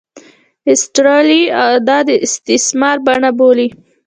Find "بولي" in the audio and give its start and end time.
3.39-3.67